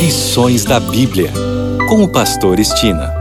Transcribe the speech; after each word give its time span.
Lições 0.00 0.64
da 0.64 0.80
Bíblia, 0.80 1.30
com 1.86 2.02
o 2.02 2.10
Pastor 2.10 2.58
Estina. 2.58 3.12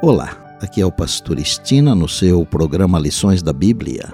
Olá, 0.00 0.56
aqui 0.58 0.80
é 0.80 0.86
o 0.86 0.90
Pastor 0.90 1.38
Estina 1.38 1.94
no 1.94 2.08
seu 2.08 2.46
programa 2.46 2.98
Lições 2.98 3.42
da 3.42 3.52
Bíblia. 3.52 4.10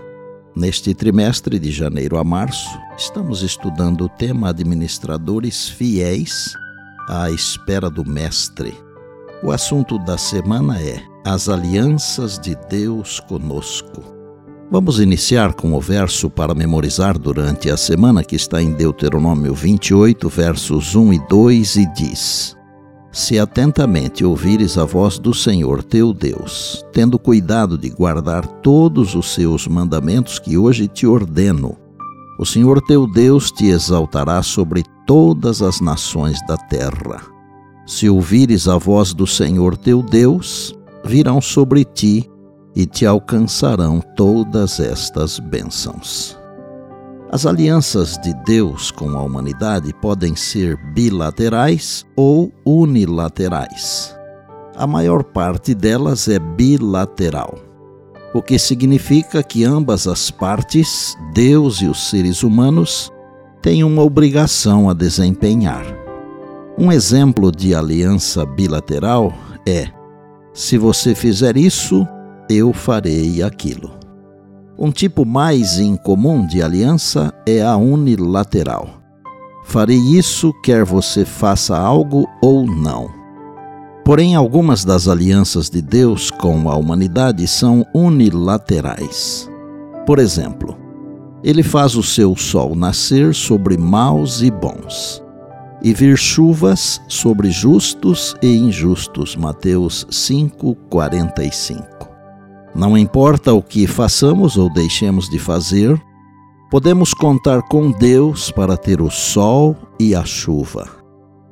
Neste 0.57 0.93
trimestre 0.93 1.57
de 1.61 1.71
janeiro 1.71 2.19
a 2.19 2.25
março, 2.25 2.69
estamos 2.99 3.45
estudando 3.45 4.07
o 4.07 4.09
tema 4.09 4.49
Administradores 4.49 5.69
Fiéis 5.69 6.53
à 7.09 7.31
Espera 7.31 7.89
do 7.89 8.05
Mestre. 8.05 8.75
O 9.41 9.53
assunto 9.53 10.01
da 10.01 10.19
semana 10.19 10.81
é 10.81 11.01
As 11.25 11.49
Alianças 11.49 12.41
de 12.41 12.57
Deus 12.69 13.21
Conosco. 13.21 14.14
Vamos 14.71 14.99
iniciar 14.99 15.53
com 15.53 15.75
o 15.75 15.81
verso 15.81 16.31
para 16.31 16.55
memorizar 16.55 17.19
durante 17.19 17.71
a 17.71 17.77
semana 17.77 18.25
que 18.25 18.35
está 18.35 18.63
em 18.63 18.73
Deuteronômio 18.73 19.55
28, 19.55 20.29
versos 20.29 20.95
1 20.95 21.13
e 21.13 21.19
2 21.29 21.77
e 21.77 21.93
diz: 21.93 22.57
Se 23.13 23.39
atentamente 23.39 24.25
ouvires 24.25 24.79
a 24.79 24.85
voz 24.85 25.19
do 25.19 25.35
Senhor 25.35 25.83
teu 25.83 26.15
Deus, 26.15 26.85
tendo 26.93 27.19
cuidado 27.19 27.77
de 27.77 27.91
guardar 27.91 28.47
todos 28.63 29.15
os 29.15 29.35
seus 29.35 29.69
mandamentos 29.69 30.39
que 30.39 30.57
hoje 30.57 30.89
te 30.89 31.07
ordeno, 31.07 31.77
o 32.39 32.47
Senhor 32.47 32.81
teu 32.83 33.07
Deus 33.07 33.51
te 33.51 33.67
exaltará 33.67 34.43
sobre 34.43 34.83
todas 35.07 35.61
as 35.63 35.81
nações 35.81 36.39
da 36.49 36.57
terra. 36.57 37.21
Se 37.87 38.09
ouvires 38.09 38.67
a 38.67 38.79
voz 38.79 39.13
do 39.13 39.27
Senhor 39.27 39.77
teu 39.77 40.03
Deus, 40.03 40.75
virão 41.05 41.41
sobre 41.41 41.85
ti 41.85 42.29
e 42.75 42.87
te 42.87 43.07
alcançarão 43.07 44.01
todas 44.17 44.81
estas 44.81 45.39
bênçãos. 45.39 46.39
As 47.31 47.47
alianças 47.47 48.17
de 48.19 48.33
Deus 48.45 48.91
com 48.91 49.11
a 49.11 49.23
humanidade 49.23 49.93
podem 49.95 50.37
ser 50.37 50.77
bilaterais 50.93 52.05
ou 52.17 52.53
unilaterais. 52.65 54.15
A 54.77 54.87
maior 54.87 55.23
parte 55.23 55.75
delas 55.75 56.29
é 56.29 56.39
bilateral, 56.39 57.59
o 58.35 58.43
que 58.43 58.59
significa 58.59 59.43
que 59.43 59.65
ambas 59.65 60.09
as 60.09 60.31
partes, 60.31 61.17
Deus 61.33 61.81
e 61.81 61.87
os 61.87 62.11
seres 62.11 62.43
humanos, 62.43 63.13
têm 63.63 63.85
uma 63.85 64.03
obrigação 64.03 64.91
a 64.91 64.93
desempenhar. 64.93 65.85
Um 66.77 66.91
exemplo 66.91 67.53
de 67.53 67.75
aliança 67.75 68.45
bilateral 68.45 69.33
é: 69.67 69.89
se 70.53 70.77
você 70.77 71.15
fizer 71.15 71.57
isso, 71.57 72.07
eu 72.49 72.73
farei 72.73 73.43
aquilo. 73.43 73.93
Um 74.79 74.91
tipo 74.91 75.25
mais 75.25 75.79
incomum 75.79 76.47
de 76.47 76.63
aliança 76.63 77.33
é 77.47 77.63
a 77.63 77.77
unilateral. 77.77 79.01
Farei 79.65 79.99
isso 79.99 80.53
quer 80.63 80.85
você 80.85 81.25
faça 81.25 81.77
algo 81.77 82.29
ou 82.43 82.67
não. 82.67 83.09
Porém, 84.05 84.35
algumas 84.35 84.85
das 84.85 85.09
alianças 85.09 85.71
de 85.71 85.81
Deus 85.81 86.31
com 86.31 86.69
a 86.69 86.77
humanidade 86.77 87.47
são 87.49 87.87
unilaterais. 87.95 89.51
Por 90.05 90.19
exemplo, 90.19 90.77
ele 91.43 91.63
faz 91.63 91.95
o 91.95 92.03
seu 92.03 92.37
sol 92.37 92.75
nascer 92.75 93.35
sobre 93.35 93.79
maus 93.79 94.43
e 94.43 94.51
bons, 94.51 95.23
e 95.83 95.95
vir 95.95 96.19
chuvas 96.19 97.01
sobre 97.09 97.51
justos 97.51 98.35
e 98.43 98.57
injustos. 98.57 99.37
Mateus 99.37 100.07
5:45. 100.11 101.94
Não 102.75 102.99
importa 102.99 103.53
o 103.53 103.63
que 103.63 103.87
façamos 103.87 104.57
ou 104.57 104.73
deixemos 104.73 105.29
de 105.29 105.39
fazer, 105.39 106.01
podemos 106.71 107.15
contar 107.15 107.63
com 107.63 107.93
Deus 107.93 108.51
para 108.51 108.77
ter 108.77 109.01
o 109.01 109.11
sol 109.11 109.77
e 109.99 110.15
a 110.15 110.25
chuva. 110.25 110.89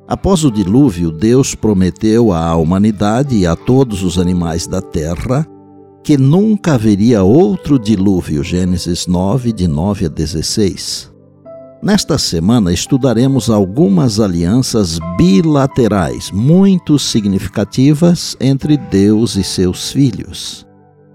Após 0.05 0.43
o 0.43 0.51
dilúvio, 0.51 1.11
Deus 1.11 1.55
prometeu 1.55 2.33
à 2.33 2.53
humanidade 2.57 3.37
e 3.37 3.47
a 3.47 3.55
todos 3.55 4.03
os 4.03 4.19
animais 4.19 4.67
da 4.67 4.81
terra 4.81 5.47
que 6.03 6.17
nunca 6.17 6.73
haveria 6.73 7.23
outro 7.23 7.79
dilúvio. 7.79 8.43
Gênesis 8.43 9.07
9, 9.07 9.53
de 9.53 9.65
9 9.65 10.07
a 10.07 10.09
16. 10.09 11.09
Nesta 11.81 12.17
semana 12.17 12.73
estudaremos 12.73 13.49
algumas 13.49 14.19
alianças 14.19 14.99
bilaterais 15.17 16.31
muito 16.31 16.99
significativas 16.99 18.35
entre 18.41 18.75
Deus 18.77 19.37
e 19.37 19.43
seus 19.43 19.91
filhos. 19.91 20.65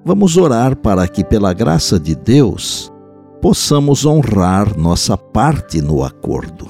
Vamos 0.08 0.38
orar 0.38 0.74
para 0.74 1.06
que, 1.06 1.22
pela 1.22 1.52
graça 1.52 2.00
de 2.00 2.14
Deus, 2.14 2.90
possamos 3.42 4.06
honrar 4.06 4.74
nossa 4.74 5.18
parte 5.18 5.82
no 5.82 6.02
acordo. 6.02 6.66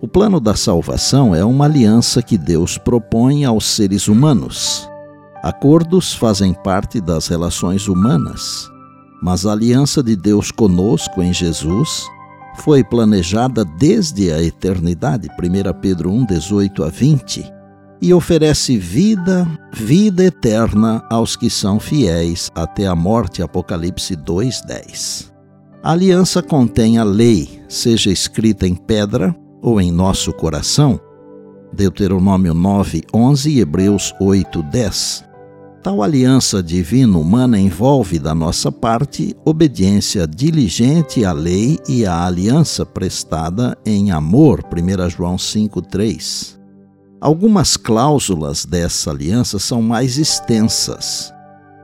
O 0.00 0.08
plano 0.08 0.40
da 0.40 0.56
salvação 0.56 1.34
é 1.34 1.44
uma 1.44 1.66
aliança 1.66 2.22
que 2.22 2.38
Deus 2.38 2.78
propõe 2.78 3.44
aos 3.44 3.66
seres 3.66 4.08
humanos. 4.08 4.88
Acordos 5.42 6.14
fazem 6.14 6.54
parte 6.54 7.02
das 7.02 7.28
relações 7.28 7.86
humanas, 7.86 8.66
mas 9.22 9.44
a 9.44 9.52
aliança 9.52 10.02
de 10.02 10.16
Deus 10.16 10.50
conosco 10.50 11.22
em 11.22 11.34
Jesus 11.34 12.06
foi 12.56 12.82
planejada 12.82 13.62
desde 13.62 14.32
a 14.32 14.42
eternidade. 14.42 15.28
1 15.28 15.80
Pedro 15.82 16.10
1, 16.10 16.24
18 16.24 16.82
a 16.82 16.88
20 16.88 17.54
e 18.00 18.12
oferece 18.12 18.76
vida, 18.76 19.46
vida 19.72 20.24
eterna 20.24 21.04
aos 21.10 21.36
que 21.36 21.48
são 21.48 21.80
fiéis 21.80 22.50
até 22.54 22.86
a 22.86 22.94
morte. 22.94 23.42
Apocalipse 23.42 24.14
2:10. 24.16 25.32
A 25.82 25.92
aliança 25.92 26.42
contém 26.42 26.98
a 26.98 27.04
lei, 27.04 27.62
seja 27.68 28.10
escrita 28.10 28.66
em 28.66 28.74
pedra 28.74 29.34
ou 29.60 29.80
em 29.80 29.90
nosso 29.90 30.32
coração. 30.32 31.00
Deuteronômio 31.72 32.54
9:11 32.54 33.50
e 33.50 33.60
Hebreus 33.60 34.14
8:10. 34.20 35.24
Tal 35.82 36.02
aliança 36.02 36.62
divino-humana 36.62 37.60
envolve 37.60 38.18
da 38.18 38.34
nossa 38.34 38.72
parte 38.72 39.36
obediência 39.44 40.26
diligente 40.26 41.26
à 41.26 41.32
lei 41.32 41.78
e 41.86 42.06
à 42.06 42.24
aliança 42.24 42.86
prestada 42.86 43.76
em 43.84 44.10
amor. 44.10 44.64
1 44.64 45.10
João 45.10 45.36
5:3. 45.36 46.63
Algumas 47.24 47.74
cláusulas 47.74 48.66
dessa 48.66 49.10
aliança 49.10 49.58
são 49.58 49.80
mais 49.80 50.18
extensas, 50.18 51.32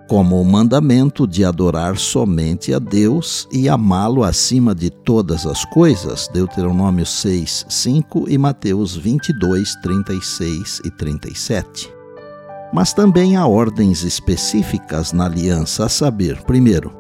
como 0.07 0.39
o 0.39 0.45
mandamento 0.45 1.27
de 1.27 1.47
adorar 1.47 1.97
somente 1.97 2.75
a 2.75 2.79
Deus 2.79 3.49
e 3.51 3.67
amá-lo 3.67 4.23
acima 4.23 4.75
de 4.75 4.91
todas 4.91 5.47
as 5.47 5.65
coisas, 5.65 6.29
Deuteronômio 6.31 7.07
6, 7.07 7.65
5 7.71 8.29
e 8.29 8.37
Mateus 8.37 8.95
22, 8.95 9.77
36 9.77 10.83
e 10.85 10.91
37. 10.91 11.91
Mas 12.71 12.93
também 12.93 13.35
há 13.35 13.47
ordens 13.47 14.03
específicas 14.03 15.11
na 15.11 15.25
aliança, 15.25 15.87
a 15.87 15.89
saber, 15.89 16.43
primeiro, 16.43 16.95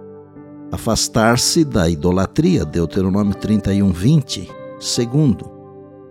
afastar-se 0.72 1.62
da 1.62 1.90
idolatria, 1.90 2.64
Deuteronômio 2.64 3.34
31, 3.34 3.92
20. 3.92 4.50
Segundo, 4.80 5.59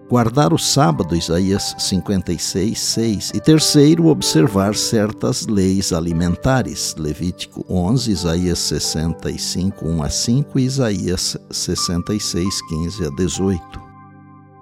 guardar 0.09 0.52
o 0.52 0.58
sábado, 0.58 1.16
Isaías 1.16 1.75
56, 1.78 2.80
6, 2.80 3.31
e 3.36 3.40
terceiro, 3.40 4.08
observar 4.08 4.75
certas 4.75 5.46
leis 5.46 5.94
alimentares, 5.94 6.96
Levítico 6.97 7.64
11, 7.70 8.12
Isaías 8.12 8.58
65, 8.58 9.88
1 9.88 10.03
a 10.03 10.09
5 10.09 10.59
e 10.59 10.64
Isaías 10.64 11.38
66, 11.52 12.62
15 12.68 13.06
a 13.06 13.09
18. 13.12 13.90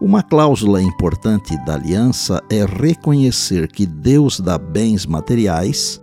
Uma 0.02 0.22
cláusula 0.22 0.82
importante 0.82 1.58
da 1.66 1.76
aliança 1.76 2.44
é 2.52 2.66
reconhecer 2.66 3.72
que 3.72 3.86
Deus 3.86 4.40
dá 4.40 4.58
bens 4.58 5.06
materiais 5.06 6.00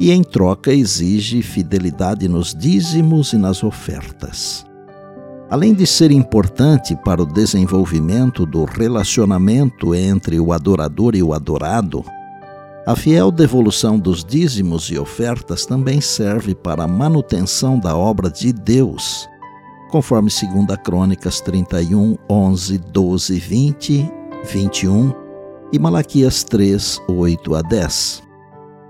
e, 0.00 0.10
em 0.10 0.22
troca, 0.22 0.72
exige 0.72 1.42
fidelidade 1.42 2.28
nos 2.28 2.52
dízimos 2.54 3.32
e 3.32 3.38
nas 3.38 3.62
ofertas. 3.62 4.69
Além 5.50 5.74
de 5.74 5.84
ser 5.84 6.12
importante 6.12 6.94
para 6.94 7.20
o 7.20 7.26
desenvolvimento 7.26 8.46
do 8.46 8.64
relacionamento 8.64 9.96
entre 9.96 10.38
o 10.38 10.52
adorador 10.52 11.16
e 11.16 11.24
o 11.24 11.34
adorado, 11.34 12.04
a 12.86 12.94
fiel 12.94 13.32
devolução 13.32 13.98
dos 13.98 14.24
dízimos 14.24 14.84
e 14.92 14.96
ofertas 14.96 15.66
também 15.66 16.00
serve 16.00 16.54
para 16.54 16.84
a 16.84 16.88
manutenção 16.88 17.80
da 17.80 17.96
obra 17.96 18.30
de 18.30 18.52
Deus, 18.52 19.28
conforme 19.90 20.30
2 20.30 20.78
Crônicas 20.84 21.40
31, 21.40 22.16
11, 22.28 22.78
12, 22.78 23.38
20, 23.40 24.12
21 24.44 25.12
e 25.72 25.78
Malaquias 25.80 26.44
3, 26.44 27.02
8 27.08 27.54
a 27.56 27.62
10. 27.62 28.29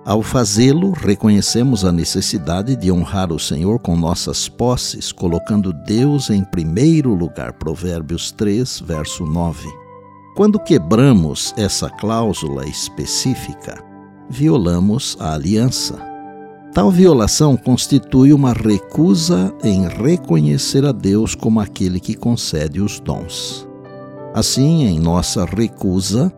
Ao 0.05 0.23
fazê-lo, 0.23 0.93
reconhecemos 0.93 1.85
a 1.85 1.93
necessidade 1.93 2.75
de 2.75 2.91
honrar 2.91 3.31
o 3.31 3.39
Senhor 3.39 3.79
com 3.79 3.95
nossas 3.95 4.49
posses, 4.49 5.13
colocando 5.13 5.75
Deus 5.75 6.31
em 6.31 6.43
primeiro 6.43 7.13
lugar. 7.13 7.53
Provérbios 7.53 8.33
3, 8.33 8.81
verso 8.81 9.27
9. 9.27 9.69
Quando 10.35 10.59
quebramos 10.59 11.53
essa 11.55 11.91
cláusula 11.91 12.67
específica, 12.67 13.85
violamos 14.31 15.19
a 15.21 15.35
aliança. 15.35 15.99
Tal 16.73 16.91
violação 16.91 17.55
constitui 17.55 18.33
uma 18.33 18.55
recusa 18.55 19.53
em 19.63 19.87
reconhecer 19.87 20.87
a 20.87 20.93
Deus 20.93 21.35
como 21.35 21.61
aquele 21.61 22.01
que 22.01 22.15
concede 22.15 22.81
os 22.81 22.99
dons. 23.01 23.69
Assim, 24.33 24.87
em 24.87 24.99
nossa 24.99 25.45
recusa, 25.45 26.33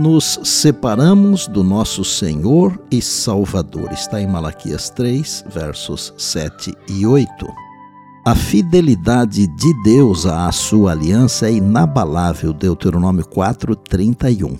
nos 0.00 0.40
separamos 0.44 1.46
do 1.46 1.62
nosso 1.62 2.02
Senhor 2.02 2.82
e 2.90 3.02
Salvador. 3.02 3.92
Está 3.92 4.18
em 4.18 4.26
Malaquias 4.26 4.88
3, 4.88 5.44
versos 5.46 6.14
7 6.16 6.74
e 6.88 7.06
8. 7.06 7.46
A 8.24 8.34
fidelidade 8.34 9.46
de 9.46 9.82
Deus 9.84 10.24
à 10.24 10.50
sua 10.52 10.92
aliança 10.92 11.48
é 11.48 11.52
inabalável, 11.52 12.54
Deuteronômio 12.54 13.26
4, 13.28 13.76
31. 13.76 14.56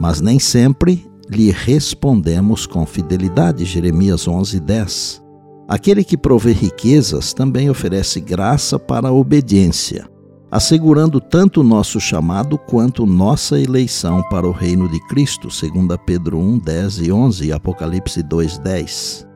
Mas 0.00 0.22
nem 0.22 0.38
sempre 0.38 1.06
lhe 1.28 1.50
respondemos 1.50 2.66
com 2.66 2.86
fidelidade, 2.86 3.66
Jeremias 3.66 4.26
11, 4.26 4.58
10. 4.60 5.22
Aquele 5.68 6.02
que 6.02 6.16
provê 6.16 6.52
riquezas 6.52 7.34
também 7.34 7.68
oferece 7.68 8.18
graça 8.18 8.78
para 8.78 9.08
a 9.08 9.12
obediência 9.12 10.08
assegurando 10.50 11.20
tanto 11.20 11.62
nosso 11.62 12.00
chamado 12.00 12.58
quanto 12.58 13.06
nossa 13.06 13.58
eleição 13.58 14.22
para 14.28 14.46
o 14.46 14.52
reino 14.52 14.88
de 14.88 14.98
Cristo, 15.06 15.48
2 15.48 15.96
Pedro 16.04 16.38
1, 16.38 16.58
10 16.58 16.98
e 16.98 17.12
11 17.12 17.46
e 17.46 17.52
Apocalipse 17.52 18.22
2, 18.22 18.58
10. 18.58 19.28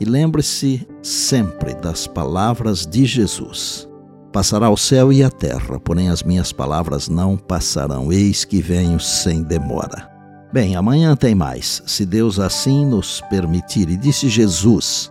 E 0.00 0.04
lembre-se 0.04 0.86
sempre 1.02 1.74
das 1.74 2.06
palavras 2.06 2.86
de 2.86 3.04
Jesus. 3.06 3.88
Passará 4.32 4.68
o 4.68 4.76
céu 4.76 5.12
e 5.12 5.22
a 5.22 5.30
terra, 5.30 5.80
porém 5.80 6.10
as 6.10 6.22
minhas 6.22 6.52
palavras 6.52 7.08
não 7.08 7.36
passarão. 7.36 8.12
Eis 8.12 8.44
que 8.44 8.60
venho 8.60 9.00
sem 9.00 9.42
demora. 9.42 10.08
Bem, 10.52 10.76
amanhã 10.76 11.16
tem 11.16 11.34
mais, 11.34 11.82
se 11.86 12.06
Deus 12.06 12.38
assim 12.38 12.84
nos 12.84 13.22
permitir. 13.22 13.88
E 13.88 13.96
disse 13.96 14.28
Jesus: 14.28 15.10